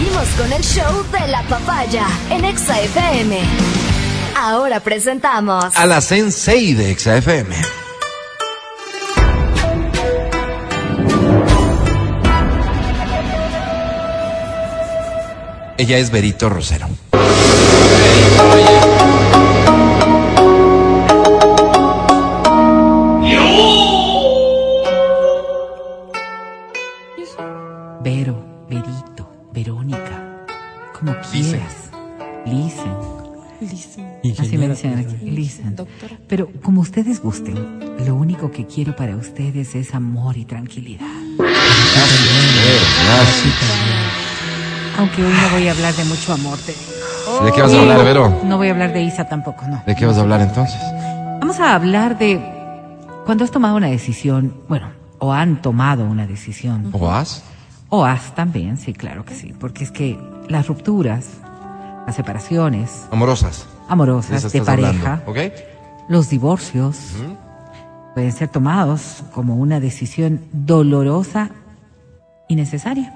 [0.00, 3.38] Seguimos con el show de la papaya en Exa FM.
[4.34, 7.54] Ahora presentamos a la Sensei de XFM.
[15.76, 16.88] Ella es Berito Rosero.
[36.28, 37.56] Pero como ustedes gusten,
[38.06, 41.06] lo único que quiero para ustedes es amor y tranquilidad.
[44.98, 47.44] Aunque hoy no voy a hablar de mucho amor, te digo.
[47.44, 48.40] ¿De qué vas a hablar, Vero?
[48.44, 49.82] No voy a hablar de Isa tampoco, no.
[49.86, 50.80] ¿De qué vas a hablar entonces?
[51.40, 52.40] Vamos a hablar de
[53.24, 54.88] cuando has tomado una decisión, bueno,
[55.18, 56.90] o han tomado una decisión.
[56.92, 57.42] ¿O vas?
[57.88, 60.18] O has también, sí, claro que sí, porque es que
[60.48, 61.26] las rupturas,
[62.06, 63.66] las separaciones Amorosas.
[63.88, 64.90] amorosas de pareja,
[65.24, 65.38] hablando, ¿Ok?
[66.10, 66.96] Los divorcios
[68.14, 71.50] pueden ser tomados como una decisión dolorosa
[72.48, 73.14] y necesaria.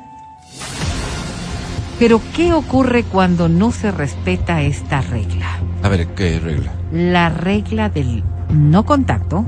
[1.98, 5.58] Pero ¿qué ocurre cuando no se respeta esta regla?
[5.82, 6.72] A ver, ¿qué regla?
[6.92, 9.44] La regla del no contacto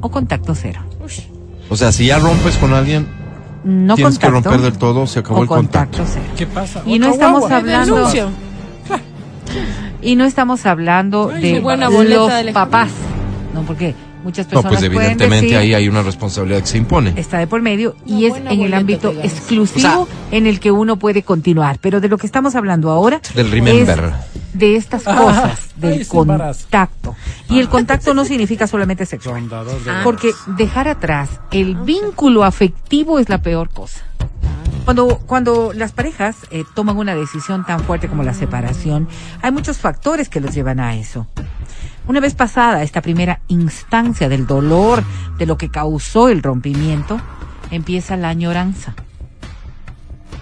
[0.00, 0.80] o contacto cero.
[1.70, 3.06] O sea, si ya rompes con alguien,
[3.62, 5.98] No tienes que romper del todo, se acabó o el contacto.
[5.98, 6.34] contacto cero.
[6.36, 6.82] ¿Qué pasa?
[6.86, 7.56] Y no estamos guagua.
[7.56, 8.10] hablando.
[10.04, 12.90] y no estamos hablando Ay, de buena los papás,
[13.52, 16.78] no porque muchas No, personas pues pueden evidentemente decir, ahí hay una responsabilidad que se
[16.78, 17.12] impone.
[17.16, 20.96] está de por medio Una y es en el ámbito exclusivo en el que uno
[20.98, 21.78] puede continuar.
[21.80, 24.12] Pero de lo que estamos hablando ahora Del remember.
[24.34, 27.16] es de estas cosas, del ay, contacto.
[27.50, 29.44] Y el contacto no significa solamente sexual.
[30.04, 34.00] Porque dejar atrás el vínculo afectivo es la peor cosa.
[34.84, 39.08] Cuando, cuando las parejas eh, toman una decisión tan fuerte como la separación,
[39.40, 41.26] hay muchos factores que los llevan a eso.
[42.06, 45.02] Una vez pasada esta primera instancia del dolor,
[45.38, 47.18] de lo que causó el rompimiento,
[47.70, 48.94] empieza la añoranza.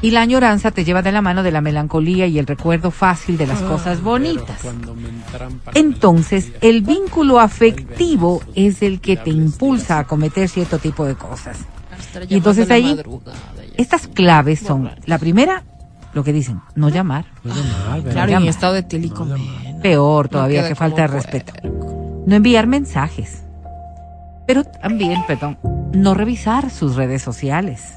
[0.01, 3.39] Y la añoranza te lleva de la mano de la melancolía y el recuerdo fácil
[3.39, 4.61] de las cosas bonitas.
[5.75, 11.59] Entonces, el vínculo afectivo es el que te impulsa a cometer cierto tipo de cosas.
[12.29, 13.01] Y entonces ahí,
[13.77, 15.63] estas claves son, la primera,
[16.15, 17.25] lo que dicen, no llamar.
[17.43, 18.45] Claro, y Llama.
[18.45, 19.27] en estado de tílico.
[19.83, 21.53] Peor todavía que falta de respeto.
[22.27, 23.43] No enviar mensajes.
[24.47, 25.59] Pero también, perdón,
[25.93, 27.95] no revisar sus redes sociales.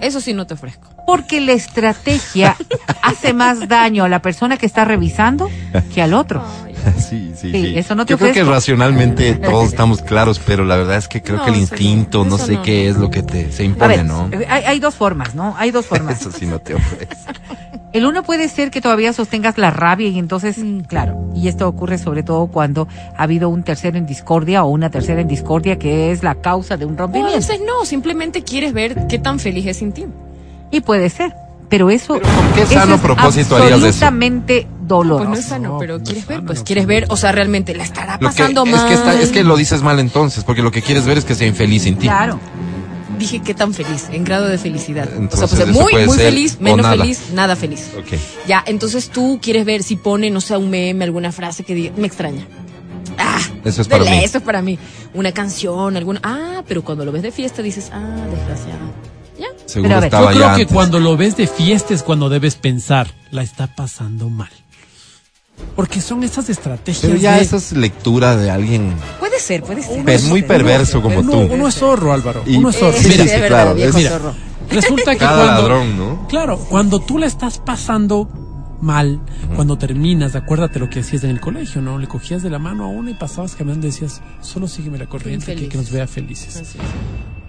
[0.00, 0.88] Eso sí no te ofrezco.
[1.06, 2.56] Porque la estrategia
[3.02, 5.50] hace más daño a la persona que está revisando
[5.92, 6.42] que al otro.
[6.98, 7.78] Sí, sí, Sí, sí.
[7.78, 8.52] eso no te Yo creo que ofrezco.
[8.54, 12.38] racionalmente todos estamos claros, pero la verdad es que creo No, que el instinto, no,
[12.38, 12.62] sé no.
[12.62, 14.28] qué es lo que te se impone, ver, ¿no?
[14.32, 15.54] eh, hay, hay dos formas, ¿no?
[15.58, 16.20] Hay dos formas.
[16.20, 17.08] Eso sí no te ofrece.
[17.92, 20.56] El uno puede ser que todavía sostengas la rabia y entonces,
[20.88, 24.90] claro, y esto ocurre sobre todo cuando ha habido un tercero en discordia o una
[24.90, 27.36] tercera en discordia que es la causa de un O a rompimiento.
[27.36, 30.06] veces no, simplemente quieres ver qué tan feliz es sin ti.
[30.72, 31.34] Y puede ser,
[31.68, 33.86] pero eso, Pero ¿con qué sano es propósito harías eso?
[33.86, 35.28] absolutamente doloroso.
[35.28, 36.82] Pues no es sano, No, pero pues no quieres es ver, sano, pues no quieres
[36.82, 38.88] es ver, o sea, realmente la estará Lo que, pasando es mal.
[38.88, 41.34] que está, es que lo dices mal entonces, porque lo que quieres ver es que
[41.34, 42.06] sea infeliz sin ti.
[42.06, 42.38] Claro.
[43.18, 45.08] Dije qué tan feliz, en grado de felicidad.
[45.16, 46.96] Entonces, o sea, pues eso muy, puede muy ser feliz, o menos nada.
[46.96, 47.90] feliz, nada feliz.
[47.96, 48.18] Ok.
[48.48, 51.92] Ya, entonces tú quieres ver si pone, no sé, un meme, alguna frase que diga,
[51.96, 52.44] me extraña.
[53.16, 54.24] Ah, Eso es para dele, mí.
[54.24, 54.78] Eso es para mí.
[55.14, 56.18] Una canción, alguna.
[56.24, 58.80] Ah, pero cuando lo ves de fiesta dices, ah, desgraciado.
[59.38, 59.46] Ya.
[59.66, 60.74] Seguro Pero a ver, estaba Yo ya creo que antes.
[60.74, 64.50] cuando lo ves de fiesta es cuando debes pensar, la está pasando mal.
[65.76, 67.02] Porque son esas estrategias.
[67.04, 70.04] Pero ya de- esa es lectura de alguien Puede ser, puede ser.
[70.04, 71.38] pe- muy perverso como uno, tú.
[71.54, 72.42] uno es zorro, Álvaro.
[72.46, 72.96] Y- Uno es zorro.
[72.96, 74.34] Sí, Mira, sí, es verdad, claro, viejo es- mira, zorro.
[74.70, 76.28] resulta que Cada cuando, ladrón, ¿no?
[76.28, 78.28] Claro, cuando tú la estás pasando
[78.80, 79.20] mal,
[79.56, 81.98] cuando terminas, acuérdate lo que hacías en el colegio, ¿no?
[81.98, 85.06] Le cogías de la mano a uno y pasabas caminando y decías, solo sígueme la
[85.06, 86.74] corriente, que, que nos vea felices.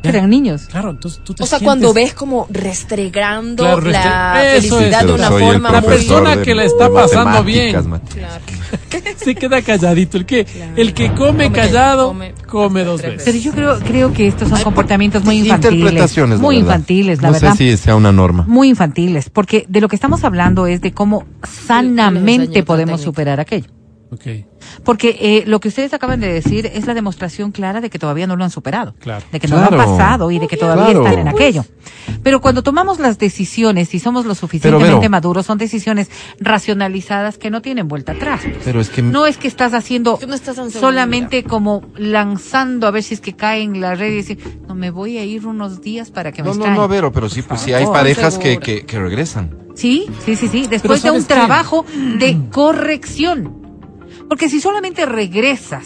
[0.09, 0.63] Eran niños.
[0.69, 4.77] Claro, entonces tú te O sea, sientes- cuando ves como restregando Claro, la restre- eso
[4.77, 5.07] felicidad es.
[5.07, 7.71] de una forma La persona que la está pasando bien.
[7.73, 7.99] Claro.
[9.17, 10.17] se queda calladito.
[10.17, 13.23] El que, el que come, Come, callado, come, come dos veces.
[13.25, 15.75] Pero yo creo, creo que estos son comportamientos muy infantiles.
[15.79, 16.69] Interpretaciones, la Muy verdad.
[16.71, 17.51] infantiles, la no verdad.
[17.55, 18.45] sé si sea una norma.
[18.47, 23.67] muy infantiles, porque de lo que estamos hablando es de cómo sanamente podemos superar aquello.
[24.83, 28.27] Porque eh, lo que ustedes acaban de decir es la demostración clara de que todavía
[28.27, 29.23] no lo han superado, Claro.
[29.31, 29.75] de que no Claro.
[29.77, 31.05] lo han pasado y de que todavía Claro.
[31.05, 31.65] están en aquello.
[32.23, 36.09] Pero cuando tomamos las decisiones y somos lo suficientemente maduros, son decisiones
[36.39, 38.41] racionalizadas que no tienen vuelta atrás.
[38.43, 38.57] pues.
[38.63, 43.03] Pero es que No es que estás haciendo no estás solamente como lanzando a ver
[43.03, 45.81] si es que cae en la red y decir, no me voy a ir unos
[45.81, 46.77] días para que me No, no, extrañe.
[46.79, 49.57] no, Vero, pero sí, pues sí hay parejas que, que, que regresan.
[49.75, 50.67] Sí, sí, sí, sí.
[50.69, 51.33] Después de ¿sabes un qué?
[51.33, 51.85] trabajo
[52.17, 53.64] de corrección.
[54.27, 55.85] Porque si solamente regresas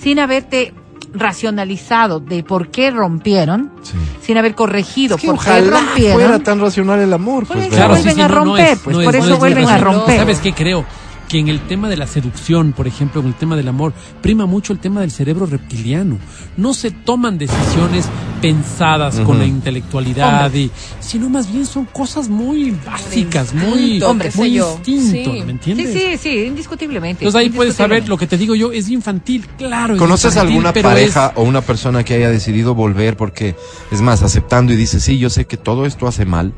[0.00, 0.72] sin haberte
[1.14, 3.92] racionalizado de por qué rompieron, Sí.
[4.22, 7.46] sin haber corregido Es que por qué rompieron, fuera tan racional el amor.
[7.46, 7.88] Por Pues, eso vea.
[7.88, 10.18] vuelven a romper, pues, por eso no vuelven a romper.
[10.18, 10.84] ¿Sabes qué creo?
[11.32, 14.44] Que en el tema de la seducción, por ejemplo, en el tema del amor, prima
[14.44, 16.18] mucho el tema del cerebro reptiliano.
[16.58, 18.04] No se toman decisiones
[18.42, 20.70] pensadas con la intelectualidad, y,
[21.00, 24.74] sino más bien son cosas muy básicas, muy, sé muy yo.
[24.84, 25.38] instinto, Sí.
[25.40, 25.92] ¿me Sí, entiendes?
[25.94, 27.24] sí, sí, indiscutiblemente.
[27.24, 29.94] Entonces ahí puedes saber lo que te digo yo, es infantil, claro.
[29.94, 33.56] es ¿Conoces infantil, alguna pareja es- o una persona que haya decidido volver porque,
[33.90, 36.52] es más, aceptando y dice, sí, yo sé que todo esto hace mal,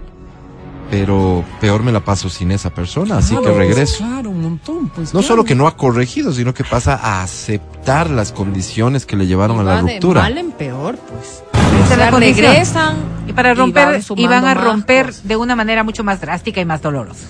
[1.01, 3.99] pero peor me la paso sin esa persona, así que regreso?
[3.99, 4.89] Claro, un montón.
[4.91, 5.27] Pues, No claro.
[5.27, 9.59] solo que no ha corregido, sino que pasa a aceptar las condiciones que le llevaron
[9.59, 10.23] a la Va de ruptura.
[10.23, 11.43] mal en peor, pues.
[11.53, 12.97] O sea, regresan
[13.27, 15.27] Y para romper, van y, van a romper cosas.
[15.27, 17.27] de una manera mucho más drástica y más dolorosa.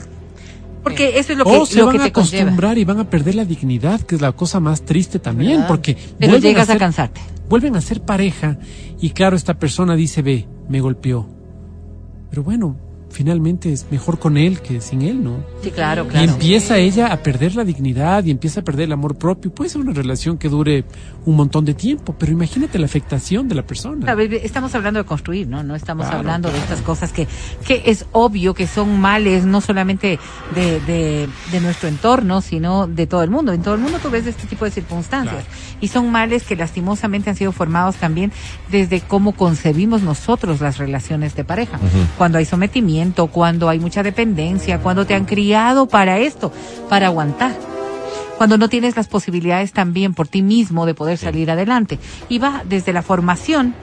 [0.82, 2.43] Porque eso es lo que, o se lo van que a conlleva.
[2.43, 5.69] acostumbrar y van a perder la dignidad, que es la cosa más triste también, ¿Verdad?
[5.69, 7.22] porque Pero llegas a, ser- cansarte.
[7.49, 8.58] vuelven a ser pareja
[9.00, 11.26] y claro, esta persona dice, ve, me golpeó.
[12.28, 12.76] Pero bueno,
[13.14, 15.37] finalmente es mejor con él que sin él, ¿no?
[15.62, 16.32] Sí, claro, Y claro.
[16.32, 19.52] empieza ella a perder la dignidad y empieza a perder el amor propio.
[19.55, 20.84] Puede ser una relación que dure
[21.25, 24.12] un montón de tiempo, pero imagínate la afectación de la persona.
[24.43, 25.62] Estamos hablando de construir, ¿no?
[25.62, 27.26] No estamos Claro, hablando de estas cosas que,
[27.66, 30.19] que es obvio que son males, no solamente
[30.55, 33.52] de, de, de nuestro entorno, sino de todo el mundo.
[33.52, 35.44] En todo el mundo tú ves este tipo de circunstancias.
[35.81, 38.32] Y son males que lastimosamente han sido formados también
[38.70, 41.78] desde cómo concebimos nosotros las relaciones de pareja.
[42.19, 46.53] Cuando hay sometimiento, cuando hay mucha dependencia, cuando te han criado para esto,
[46.89, 47.55] para aguantar
[48.37, 51.99] cuando no tienes las posibilidades también por ti mismo de poder salir adelante.
[52.29, 53.75] Y va desde la formación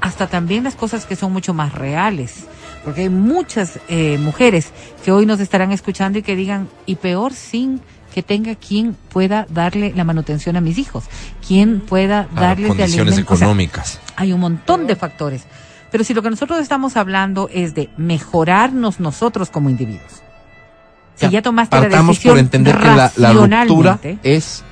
[0.00, 2.46] hasta también las cosas que son mucho más reales.
[2.84, 4.72] Porque hay muchas eh, mujeres
[5.04, 7.80] que hoy nos estarán escuchando y que digan, y peor sin
[8.12, 11.04] que tenga quien pueda darle la manutención a mis hijos,
[11.46, 13.34] quien pueda darles de condiciones alimento.
[13.34, 14.00] O sea, económicas.
[14.16, 15.44] hay un montón de factores.
[15.92, 20.22] Pero si lo que nosotros estamos hablando es de mejorarnos nosotros como individuos.
[21.14, 24.64] Si ya tomaste la decisión por entender que la, la ruptura es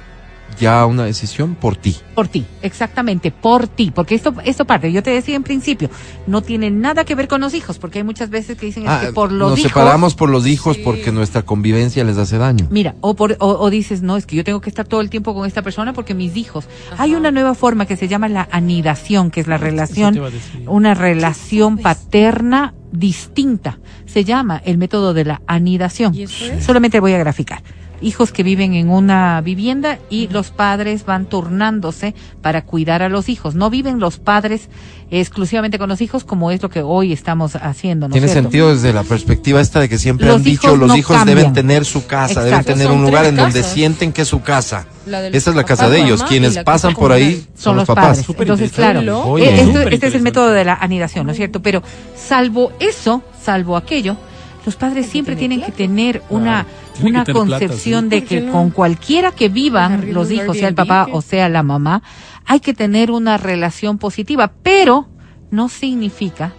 [0.58, 1.97] ya una decisión por ti.
[2.14, 5.88] por ti, exactamente, por ti, porque esto esto parte, yo te decía en principio,
[6.26, 8.88] no tiene nada que ver con los hijos, porque hay muchas veces que dicen es
[8.91, 12.37] Ah, que por los nos hijos separamos por los hijos porque nuestra convivencia les hace
[12.37, 12.67] daño.
[12.70, 15.08] Mira, o, por, o, o dices, no, es que yo tengo que estar todo el
[15.08, 16.67] tiempo con esta persona porque mis hijos.
[16.99, 20.20] Hay una nueva forma que se llama la anidación, que es la relación,
[20.67, 23.79] una relación paterna distinta.
[24.06, 26.14] Se llama el método de la anidación.
[26.14, 26.64] ¿Y eso es?
[26.64, 27.62] Solamente voy a graficar.
[28.02, 33.29] Hijos que viven en una vivienda y los padres van turnándose para cuidar a los
[33.29, 33.55] hijos.
[33.55, 34.69] No viven los padres
[35.11, 38.08] exclusivamente con los hijos como es lo que hoy estamos haciendo.
[38.08, 38.44] ¿no Tiene cierto?
[38.44, 41.17] sentido desde la perspectiva esta de que siempre Los han dicho hijos los no hijos
[41.17, 41.37] cambian.
[41.38, 44.41] deben tener su casa, deben tener Son un lugar en donde sienten que es su
[44.41, 44.87] casa.
[45.32, 46.23] Esa es la casa de ellos.
[46.23, 48.25] Quienes pasan por ahí son, los papás.
[48.25, 48.41] padres.
[48.41, 49.25] Entonces, claro.
[49.25, 49.46] Oye.
[49.61, 51.61] eh, este es el método de la anidación, ¿no es cierto?
[51.61, 51.82] Pero
[52.17, 54.17] salvo eso, salvo aquello,
[54.65, 56.67] los padres siempre tienen que tener una,
[57.03, 58.11] una que tener plata, concepción sí.
[58.11, 58.53] de ¿Por qué que no?
[58.53, 62.03] con cualquiera que vivan los hijos, sea el papá o sea la mamá,
[62.47, 65.07] hay que tener una relación positiva, pero
[65.51, 66.53] no significa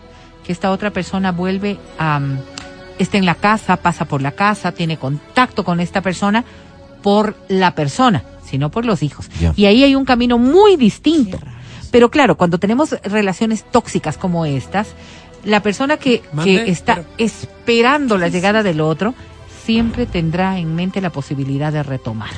[0.43, 2.39] que esta otra persona vuelve a mm,
[2.97, 6.43] está en la casa, pasa por la casa, tiene contacto con esta persona
[7.01, 9.29] por la persona, sino por los hijos.
[9.55, 11.39] Y ahí hay un camino muy distinto.
[11.89, 14.89] Pero claro, cuando tenemos relaciones tóxicas como estas,
[15.45, 19.13] la persona que, Mande, que está pero- esperando la llegada del otro
[19.65, 22.31] siempre tendrá en mente la posibilidad de retomar.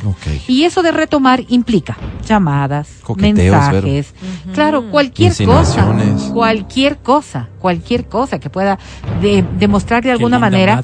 [0.47, 4.13] Y eso de retomar implica llamadas, Coqueteos, mensajes,
[4.53, 5.85] claro, cualquier cosa,
[6.33, 8.77] cualquier cosa, cualquier cosa que pueda
[9.21, 10.83] de- demostrar de alguna manera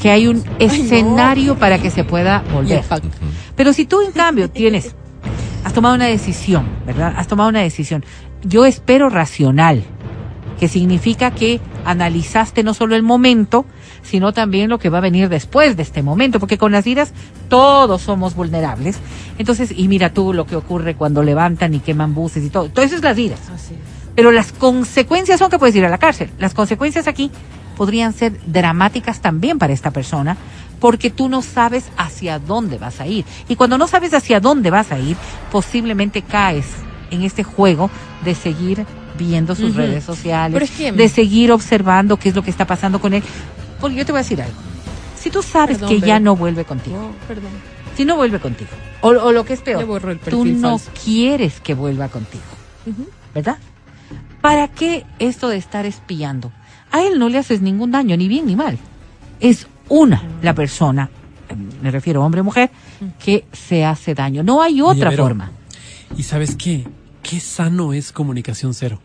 [0.00, 2.84] que hay un escenario para que se pueda volver.
[3.56, 4.94] Pero si tú en cambio tienes,
[5.64, 7.12] has tomado una decisión, ¿verdad?
[7.16, 8.04] Has tomado una decisión.
[8.44, 9.84] Yo espero racional,
[10.62, 13.66] que significa que analizaste no solo el momento,
[14.04, 17.12] sino también lo que va a venir después de este momento, porque con las vidas
[17.48, 19.00] todos somos vulnerables.
[19.38, 22.68] Entonces, y mira tú lo que ocurre cuando levantan y queman buses y todo.
[22.68, 23.40] Todo eso es las.
[23.52, 23.80] Así es.
[24.14, 26.30] Pero las consecuencias son que puedes ir a la cárcel.
[26.38, 27.32] Las consecuencias aquí
[27.76, 30.36] podrían ser dramáticas también para esta persona,
[30.78, 33.24] porque tú no sabes hacia dónde vas a ir.
[33.48, 35.16] Y cuando no sabes hacia dónde vas a ir,
[35.50, 36.66] posiblemente caes
[37.10, 37.90] en este juego
[38.24, 38.86] de seguir
[39.18, 42.66] viendo sus redes sociales, Pero es que- de seguir observando qué es lo que está
[42.66, 43.22] pasando con él.
[43.80, 44.56] Porque yo te voy a decir algo.
[45.18, 47.50] Si tú sabes Perdón, que ya no vuelve contigo, No, perdón.
[47.96, 48.70] si no vuelve contigo,
[49.02, 50.90] o, o lo que es peor, borro el tú no falso.
[51.04, 52.42] quieres que vuelva contigo.
[53.34, 53.58] ¿verdad?
[54.40, 56.52] ¿Para qué esto de estar espiando?
[56.90, 58.78] A él no le haces ningún daño, ni bien ni mal.
[59.40, 61.08] Es una la persona,
[61.48, 62.70] eh, me refiero hombre o mujer,
[63.24, 64.42] que se hace daño.
[64.42, 65.50] No hay Oye, otra forma.
[66.16, 66.84] ¿Y sabes qué?
[67.22, 69.00] Qué sano es comunicación cero.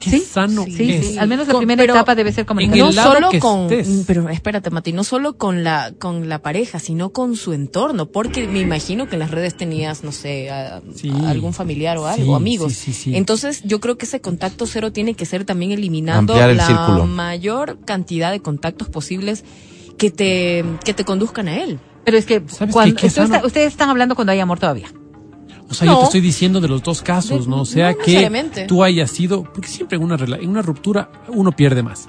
[0.00, 1.06] Qué Sí, sano Sí, es.
[1.06, 2.92] sí, al menos la Con- primera pero etapa debe ser comunicación.
[2.94, 4.04] no solo con estés.
[4.08, 8.48] pero espérate Mati no solo con la con la pareja sino con su entorno porque
[8.48, 11.10] me imagino que en las redes tenías no sé a- Sí.
[11.24, 13.16] a algún familiar o Sí, algo amigos sí, sí, sí.
[13.16, 17.06] entonces yo creo que ese contacto cero tiene que ser también eliminando el la círculo.
[17.06, 19.44] mayor cantidad de contactos posibles
[19.96, 23.02] que te que te conduzcan a él Pero es que ¿Sabes cuando, qué?
[23.02, 24.88] Qué esto está- ustedes están hablando cuando hay amor todavía.
[25.70, 27.60] O sea, yo te estoy diciendo de los dos casos, De- ¿no?
[27.62, 31.52] O sea, no que tú hayas sido, porque siempre en una, en una ruptura uno
[31.52, 32.08] pierde más.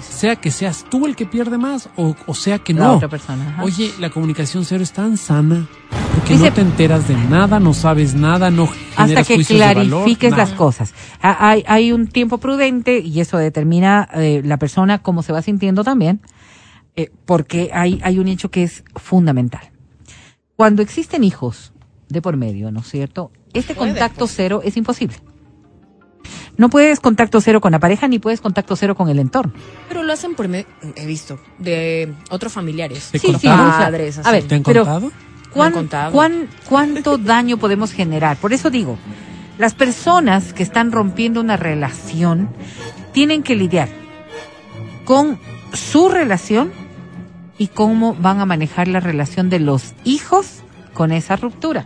[0.00, 2.94] Sea que seas tú el que pierde más o, o sea que La no.
[2.96, 3.62] otra persona, ajá.
[3.64, 5.68] Oye, la comunicación cero es tan sana
[6.14, 10.36] porque Dice- no te enteras de nada, no sabes nada, no hasta que valor, clarifiques
[10.36, 10.92] las cosas.
[11.22, 15.40] Ha- Hay, hay un tiempo prudente y eso determina eh, la persona cómo se va
[15.42, 16.20] sintiendo también,
[16.96, 19.70] eh, porque hay, hay un hecho que es fundamental.
[20.56, 21.72] Cuando existen hijos
[22.08, 23.30] de por medio, ¿no es cierto?
[23.52, 24.32] Este Puede, contacto pues.
[24.36, 25.16] cero es imposible.
[26.56, 29.52] No puedes contacto cero con la pareja ni puedes contacto cero con el entorno.
[29.88, 34.28] pero lo hacen por me- he visto de otros familiares ¿Te Sí, sí, Padres, así.
[34.28, 35.10] a ver, ¿Te han pero contado?
[35.52, 36.12] ¿cuán- Me han contado.
[36.12, 38.36] cuán- ¿cuánto daño podemos generar?
[38.38, 38.96] Por eso digo,
[39.58, 42.48] las personas que están rompiendo una relación
[43.12, 43.88] tienen que lidiar
[45.04, 45.38] con
[45.72, 46.72] su relación
[47.58, 50.62] y cómo van a manejar la relación de los hijos
[50.96, 51.84] con esa ruptura.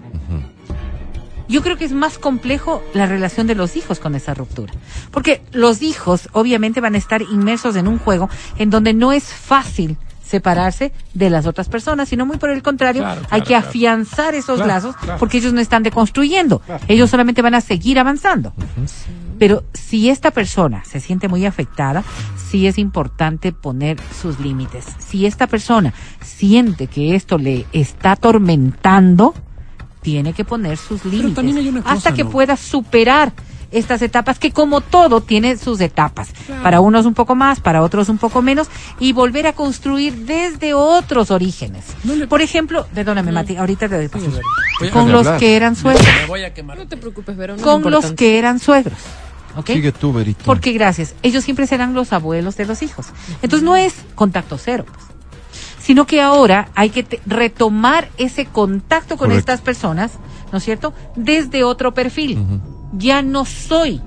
[1.48, 4.72] Yo creo que es más complejo la relación de los hijos con esa ruptura.
[5.10, 9.24] Porque los hijos obviamente van a estar inmersos en un juego en donde no es
[9.24, 13.66] fácil separarse de las otras personas, sino muy por el contrario, Claro, hay que claro.
[13.66, 15.18] afianzar esos Claro, lazos claro.
[15.18, 18.52] porque ellos no están deconstruyendo, ellos solamente van a seguir avanzando.
[19.40, 22.04] Pero si esta persona se siente muy afectada,
[22.50, 24.84] sí es importante poner sus límites.
[24.98, 29.34] Si esta persona siente que esto le está atormentando,
[30.02, 32.28] tiene que poner sus límites hasta que ¿no?
[32.30, 33.32] pueda superar
[33.70, 36.28] estas etapas que como todo tiene sus etapas.
[36.62, 38.68] Para unos un poco más, para otros un poco menos
[38.98, 41.86] y volver a construir desde otros orígenes.
[42.04, 44.26] No le- Por ejemplo, perdóname Mati, ahorita te doy paso.
[44.80, 45.40] Voy a- Con los hablar.
[45.40, 46.76] que eran suegros, Me voy a quemar.
[46.76, 48.98] no te preocupes es con los que eran suegros.
[49.56, 49.66] ¿Ok?
[49.70, 50.44] Sigue tú, Berito.
[50.44, 53.06] Porque gracias, ellos siempre serán los abuelos de los hijos.
[53.42, 55.04] Entonces no es contacto cero, pues,
[55.80, 59.38] sino que ahora hay que te- retomar ese contacto con Correcto.
[59.38, 60.12] estas personas,
[60.52, 60.92] ¿no es cierto?
[61.16, 62.38] Desde otro perfil.
[62.92, 64.00] Ya no soy,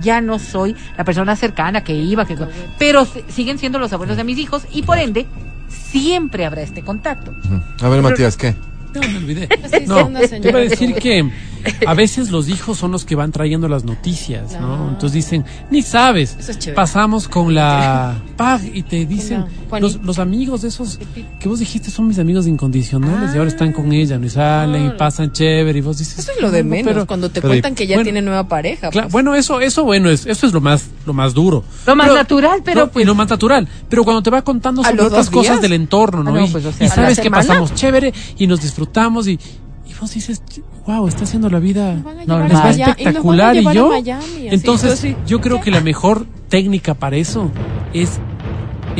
[0.00, 2.36] ya no soy la persona cercana que iba, que
[2.78, 5.26] pero si- siguen siendo los abuelos de mis hijos y por ende
[5.68, 7.32] siempre habrá este contacto.
[7.80, 8.54] A ver, Matías, ¿qué?
[9.00, 9.48] Me olvidé.
[9.68, 11.30] Sí, No, te iba a decir que-
[11.86, 14.88] a veces los hijos son los que van trayendo las noticias, ¿no?
[14.90, 16.36] Entonces dicen, ni sabes.
[16.38, 16.76] Eso es chévere.
[16.76, 19.44] Pasamos con la PAG y te dicen,
[19.80, 20.98] los, los amigos de esos
[21.40, 24.26] que vos dijiste son mis amigos incondicionales y ahora están con ella, ¿no?
[24.26, 26.20] Y salen y pasan chévere y vos dices...
[26.20, 28.22] eso es lo de "No, menos pero- cuando te pero- cuentan que ya bueno, tiene
[28.22, 29.12] nueva pareja Claro, pues.
[29.12, 31.64] bueno, eso, eso, bueno, es, eso es lo más, lo más duro.
[31.86, 33.66] Lo más natural, pero no, pues- y lo más natural.
[33.88, 36.30] Pero cuando te va contando ¿A sobre otras cosas del entorno, ¿no?
[36.30, 38.60] Ah, no, y, pues, o sea, y ¿a la sabes que pasamos chévere y nos
[38.60, 40.42] disfrutamos y, y vos dices,
[40.86, 41.94] wow, está haciendo la vida
[42.26, 43.88] No, les va y espectacular y, a yo.
[43.88, 45.16] Miami, así, entonces, así.
[45.26, 47.50] yo creo que la mejor técnica para eso
[47.92, 48.20] es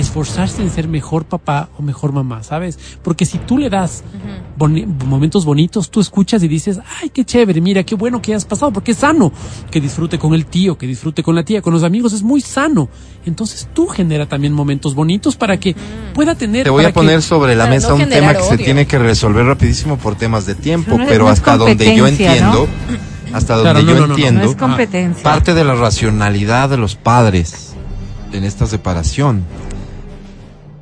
[0.01, 2.79] esforzarse en ser mejor papá o mejor mamá, ¿sabes?
[3.03, 4.05] Porque si tú le das
[4.59, 8.45] boni- momentos bonitos, tú escuchas y dices, ay, qué chévere, mira, qué bueno que has
[8.45, 9.33] pasado, porque es sano
[9.71, 12.41] que disfrute con el tío, que disfrute con la tía, con los amigos, es muy
[12.41, 12.89] sano.
[13.27, 15.75] Entonces tú genera también momentos bonitos para que
[16.15, 16.65] pueda tener...
[16.65, 18.99] Te voy a poner que- sobre la mesa no un tema que se tiene que
[18.99, 22.69] resolver rapidísimo por temas de tiempo, No pero hasta donde yo entiendo,
[23.33, 24.15] hasta donde Claro, no, yo no, no, no.
[24.15, 25.23] entiendo, No es competencia.
[25.25, 27.75] parte de la racionalidad de los padres
[28.33, 29.43] en esta separación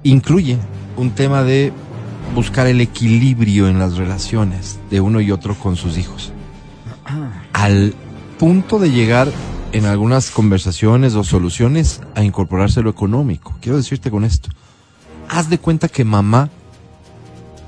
[0.07, 0.59] incluye
[0.97, 1.73] un tema de
[2.35, 6.33] buscar el equilibrio en las relaciones de uno y otro con sus hijos.
[7.53, 7.95] Al
[8.39, 9.29] punto de llegar
[9.73, 13.57] en algunas conversaciones o soluciones a incorporarse lo económico.
[13.61, 14.49] Quiero decirte con esto.
[15.29, 16.51] Haz de cuenta que mamá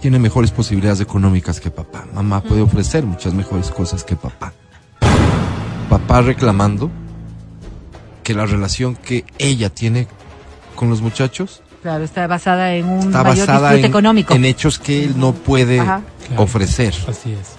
[0.01, 2.07] tiene mejores posibilidades económicas que papá.
[2.15, 4.53] Mamá puede ofrecer muchas mejores cosas que papá.
[5.91, 6.91] Papá reclamando
[8.23, 10.07] que la relación que ella tiene
[10.77, 14.35] con los muchachos Claro, está basada en un está mayor basada disfrute en, económico.
[14.35, 16.03] en hechos que él no puede Ajá.
[16.27, 16.43] Claro.
[16.43, 16.95] ofrecer.
[17.09, 17.57] Así es.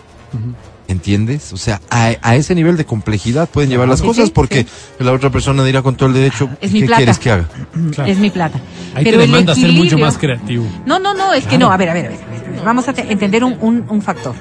[0.87, 1.53] ¿Entiendes?
[1.53, 4.65] O sea, a, a ese nivel de complejidad pueden llevar las Sí, cosas sí, porque
[4.97, 6.97] la otra persona dirá con todo el derecho, Es mi ¿qué plata.
[6.97, 7.47] quieres que haga?
[7.93, 8.11] Claro.
[8.11, 8.59] Es mi plata.
[8.95, 10.65] Ahí Pero te el demanda ser mucho equilibrio- más creativo.
[10.87, 11.71] No, no, no, es que no.
[11.71, 12.19] A ver, a ver, a ver.
[12.65, 14.33] Vamos a te- entender un, un, un factor.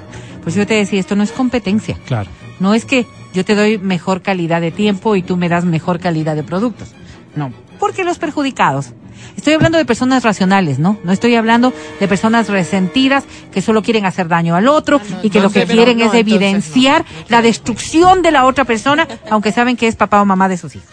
[0.43, 1.99] Pues yo te decía, esto no es competencia.
[2.07, 2.31] Claro.
[2.61, 6.01] No es que yo te doy mejor calidad de tiempo y tú me das mejor
[6.01, 6.89] calidad de productos.
[7.37, 8.93] No, Porque los perjudicados,
[9.37, 10.99] estoy hablando de personas racionales, ¿no?
[11.05, 15.41] No estoy hablando de personas resentidas que solo quieren hacer daño al otro y que
[15.41, 16.19] lo que quieren no, es no.
[16.19, 20.57] evidenciar la destrucción de la otra persona, aunque saben que es papá o mamá de
[20.57, 20.89] sus hijos.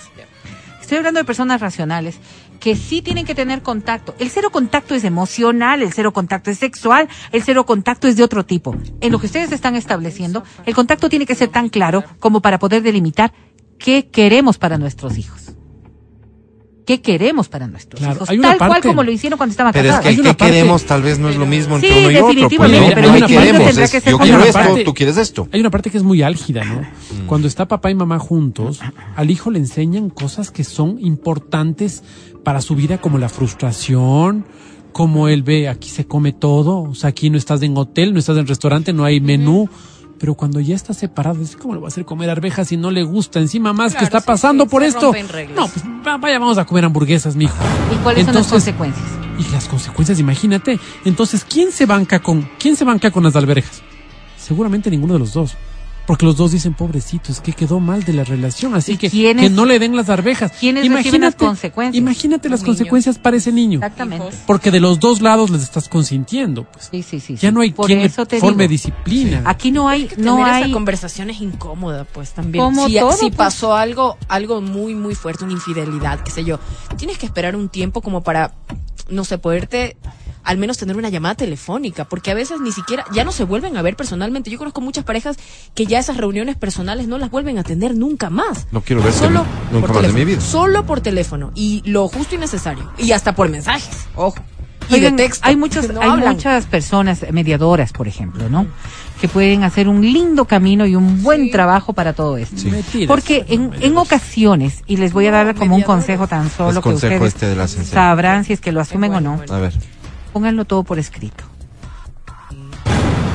[0.81, 2.19] Estoy hablando de personas racionales
[2.59, 4.15] que sí tienen que tener contacto.
[4.19, 8.23] El cero contacto es emocional, el cero contacto es sexual, el cero contacto es de
[8.23, 8.75] otro tipo.
[9.01, 12.59] En lo que ustedes están estableciendo, el contacto tiene que ser tan claro como para
[12.59, 13.33] poder delimitar
[13.79, 15.44] qué queremos para nuestros hijos.
[16.85, 18.27] ¿Qué queremos para nuestros Claro, hijos?
[18.41, 20.07] Tal cual como lo hicieron cuando estaban Pero es casados.
[20.07, 22.11] que el una que parte- queremos tal vez no es lo mismo entre Sí, uno
[22.11, 22.25] y otro.
[22.27, 25.17] Pues definitivamente, no, pero no ¿qué queremos, es, que yo quiero esto, parte- tú quieres
[25.17, 25.47] esto.
[25.51, 26.81] Hay una parte que es muy álgida, ¿no?
[27.25, 28.81] Cuando está papá y mamá juntos,
[29.15, 32.03] al hijo le enseñan cosas que son importantes
[32.43, 34.45] para su vida, como la frustración,
[34.91, 38.19] como él ve, aquí se come todo, o sea, aquí no estás en hotel, no
[38.19, 39.69] estás en restaurante, no hay menú.
[40.17, 42.89] Pero cuando ya está separado, dice, ¿cómo le va a hacer comer arvejas si no
[42.89, 43.39] le gusta?
[43.39, 45.11] Encima más que está sí, pasando sí, por esto.
[45.55, 47.55] No, pues va- vaya, vamos a comer hamburguesas, mijo.
[47.93, 49.05] ¿Y cuáles son las consecuencias?
[49.37, 50.79] Y las consecuencias, imagínate.
[51.03, 53.81] Entonces, ¿quién se banca con, quién se banca con las alberjas?
[54.37, 55.55] Seguramente ninguno de los dos.
[56.05, 59.09] Porque los dos dicen, pobrecito, es que quedó mal de la relación, así ¿Y que,
[59.09, 60.51] quiénes- que no le den las arvejas.
[60.59, 61.99] quiénes reciben las consecuencias?
[61.99, 63.79] Imagínate las consecuencias para ese niño.
[63.79, 64.27] Exactamente.
[64.45, 66.89] Porque de los dos lados les estás consintiendo, pues.
[66.91, 67.35] Sí, sí, sí.
[67.37, 69.41] Ya no hay Por quien eso te forme digo, disciplina.
[69.45, 70.63] Aquí no hay, que no tener hay.
[70.65, 72.63] esa conversación es incómoda, pues también.
[72.63, 73.35] Como si, todo, si pues.
[73.35, 76.59] pasó algo, algo muy, muy fuerte, una infidelidad, qué sé yo,
[76.97, 78.53] tienes que esperar un tiempo como para,
[79.09, 79.97] no sé, poderte
[80.45, 83.75] al menos tener una llamada telefónica, porque a veces ni siquiera, ya no se vuelven
[83.77, 84.49] a ver personalmente.
[84.49, 85.37] Yo conozco muchas parejas
[85.73, 88.67] que ya esas reuniones personales no las vuelven a tener nunca más.
[88.71, 90.41] No quiero verte Solo nunca por más de mi vida.
[90.41, 91.51] Solo por teléfono.
[91.55, 92.91] Y lo justo y necesario.
[92.97, 94.07] Y hasta por mensajes.
[94.15, 94.37] Ojo.
[94.87, 95.47] Y Oigan, de texto.
[95.47, 96.35] Hay, muchos, No hay hablan.
[96.35, 98.67] muchas personas mediadoras, por ejemplo, ¿no?
[99.19, 102.57] Que pueden hacer un lindo camino y un buen trabajo para todo esto.
[102.57, 102.69] Sí.
[102.69, 103.07] Mentiras.
[103.07, 106.89] Porque en, en ocasiones, y les voy a dar como un consejo tan solo que
[106.89, 107.93] ustedes este de la sensei.
[107.93, 109.53] sabrán si es que lo asumen bueno, o no, bueno.
[109.53, 109.73] A ver,
[110.35, 111.45] pónganlo todo por escrito.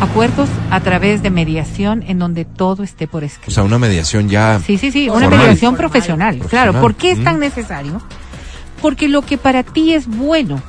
[0.02, 3.50] Acuerdos a través de mediación en donde todo esté por escrito.
[3.50, 4.60] o sea, una mediación ya.
[4.62, 5.76] Sí, sí, sí, una mediación Formal.
[5.76, 6.34] profesional.
[6.36, 6.48] Profesional.
[6.72, 7.24] Claro, ¿por qué es Mm.
[7.24, 8.02] tan necesario?
[8.82, 10.60] Porque lo que para ti es bueno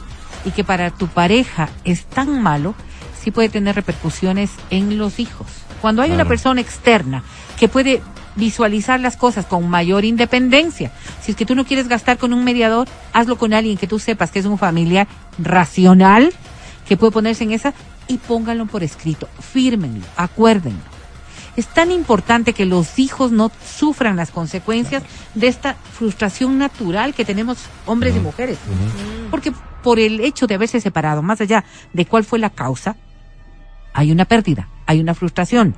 [0.46, 2.76] y que para tu pareja es tan malo,
[3.22, 5.48] sí puede tener repercusiones en los hijos.
[5.82, 7.24] Cuando hay una persona externa
[7.60, 8.02] que puede
[8.38, 12.46] visualizar las cosas con mayor independencia, si es que tú no quieres gastar con un
[12.46, 15.06] mediador, hazlo con alguien que tú sepas que es un familiar
[15.44, 16.34] racional,
[16.88, 17.74] que puede ponerse en esa
[18.08, 20.92] y pónganlo por escrito, fírmenlo, acuérdenlo.
[21.58, 25.04] Es tan importante que los hijos no sufran las consecuencias
[25.36, 28.58] de esta frustración natural que tenemos hombres y mujeres.
[29.30, 29.52] Porque
[29.84, 32.96] por el hecho de haberse separado, más allá de cuál fue la causa,
[33.94, 35.76] hay una pérdida, hay una frustración.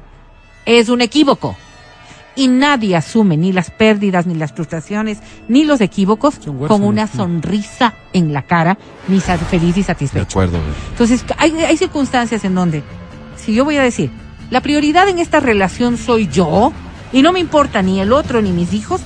[0.66, 1.58] Es un equívoco.
[2.36, 7.94] Y nadie asume ni las pérdidas, ni las frustraciones, ni los equívocos con una sonrisa
[8.12, 10.24] en la cara, ni feliz y De satisfecho.
[10.26, 10.58] acuerdo.
[10.60, 10.74] güey.
[10.92, 12.82] Entonces, hay, hay circunstancias en donde,
[13.38, 14.10] si yo voy a decir,
[14.50, 16.74] la prioridad en esta relación soy yo,
[17.12, 19.02] y no me importa ni el otro ni mis hijos,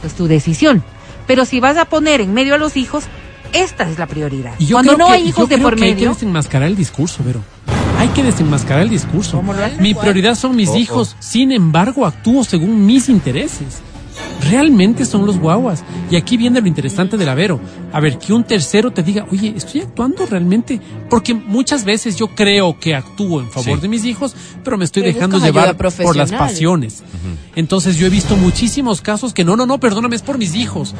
[0.00, 0.82] pues tu decisión.
[1.28, 3.04] Pero si vas a poner en medio a los hijos,
[3.52, 4.54] esta es la prioridad.
[4.58, 6.66] Y yo Cuando creo no que- hay yo hijos de creo por que medio, desenmascarar
[6.68, 7.40] el discurso, Vero.
[8.02, 9.40] Hay que desenmascarar el discurso.
[9.78, 10.76] Mi prioridad son mis Oh, oh.
[10.76, 11.14] hijos.
[11.20, 13.80] Sin embargo, actúo según mis intereses.
[14.50, 15.84] Realmente son los guaguas.
[16.10, 17.60] Y aquí viene lo interesante del Avero.
[17.92, 20.80] A ver, que un tercero te diga, oye, estoy actuando realmente.
[21.08, 23.82] Porque muchas veces yo creo que actúo en favor Sí.
[23.82, 24.34] de mis hijos,
[24.64, 27.04] pero me estoy Pero dejando llevar por las pasiones.
[27.54, 30.92] Entonces yo he visto muchísimos casos que no, no, no, perdóname, es por mis hijos.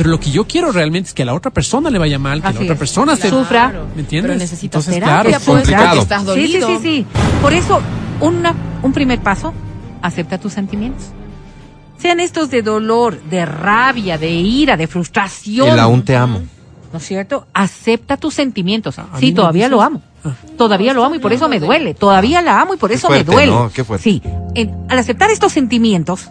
[0.00, 2.40] Pero lo que yo quiero realmente es que a la otra persona le vaya mal,
[2.40, 2.78] que Así la otra es.
[2.78, 3.68] persona se Sufra.
[3.94, 4.30] ¿Me entiendes?
[4.30, 5.86] Pero necesitas Entonces, terapia, claro, es pues, complicado.
[5.88, 6.68] porque estás Sí, dolido.
[6.68, 7.06] sí, sí, sí.
[7.42, 7.80] Por eso,
[8.22, 9.52] una, un primer paso,
[10.00, 11.04] acepta tus sentimientos.
[11.98, 15.68] Sean estos de dolor, de rabia, de ira, de frustración.
[15.68, 16.40] El aún te amo.
[16.94, 17.46] ¿No es cierto?
[17.52, 18.98] Acepta tus sentimientos.
[18.98, 20.00] A- a mí Sí, todavía lo amo.
[20.24, 20.32] Ah.
[20.56, 21.92] Todavía lo amo y por eso me duele.
[21.92, 23.52] Todavía la amo y por eso fuerte, me duele.
[23.52, 23.70] ¿no?
[23.70, 24.02] Qué fuerte.
[24.02, 24.22] Sí.
[24.54, 26.30] En- al aceptar estos sentimientos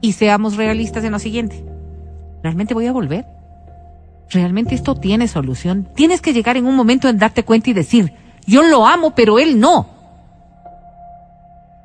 [0.00, 1.66] y seamos realistas en lo siguiente.
[2.42, 3.26] ¿Realmente voy a volver?
[4.30, 5.88] ¿Realmente esto tiene solución?
[5.94, 8.12] Tienes que llegar en un momento en darte cuenta y decir,
[8.46, 9.88] yo lo amo, pero él no.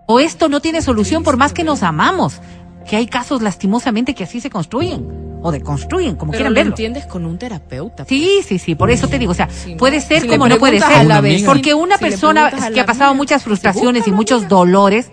[0.07, 2.39] O esto no tiene solución por más que nos amamos.
[2.87, 5.25] Que hay casos lastimosamente que así se construyen.
[5.41, 6.71] O deconstruyen, como Pero quieran lo verlo.
[6.71, 8.05] entiendes con un terapeuta.
[8.05, 10.79] Sí, sí, sí, por eso te digo, o sea, puede ser Si como no puede
[10.79, 10.91] ser.
[10.93, 15.11] a la vecina- porque una si persona que ha pasado muchas frustraciones y muchos dolores.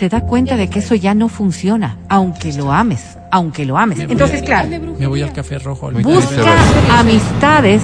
[0.00, 3.98] Se da cuenta de que eso ya no funciona, aunque lo ames, aunque lo ames.
[4.00, 5.90] Entonces, claro, Me voy al café rojo.
[5.92, 7.82] busca amistades,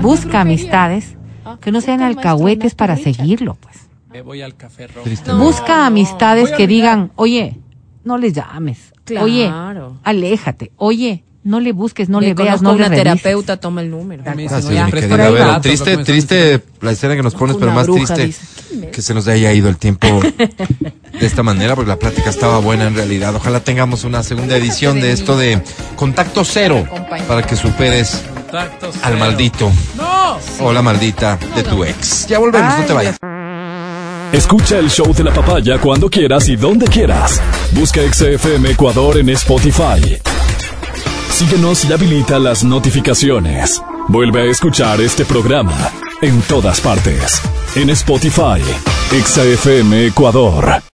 [0.00, 1.14] busca amistades
[1.60, 3.76] que no sean alcahuetes para seguirlo, pues.
[4.10, 5.06] Me voy al café rojo.
[5.36, 7.58] Busca amistades que digan, oye,
[8.02, 9.52] no les llames, Oye,
[10.04, 10.72] aléjate.
[10.76, 14.22] Oye, no le busques, no Me le veas, no le una terapeuta, toma el número.
[14.34, 17.86] Me Ah, sí, querida datos, Triste, triste la escena que nos pones, Una pero más
[17.86, 18.26] bruja, triste
[18.70, 18.90] dice.
[18.90, 20.08] que se nos haya ido el tiempo
[21.20, 23.34] de esta manera, porque la plática estaba buena en realidad.
[23.34, 25.62] Ojalá tengamos una segunda edición de esto de
[25.96, 26.86] Contacto Cero
[27.26, 28.22] para que superes
[29.02, 30.38] al maldito ¡No!
[30.60, 32.26] o la maldita de tu ex.
[32.26, 33.16] Ya volvemos, no te vayas.
[34.32, 37.40] Escucha el show de la papaya cuando quieras y donde quieras.
[37.72, 40.18] Busca XFM Ecuador en Spotify.
[41.30, 43.80] Síguenos y habilita las notificaciones.
[44.08, 47.40] Vuelve a escuchar este programa en todas partes.
[47.74, 48.60] En Spotify,
[49.24, 50.82] XFM Ecuador.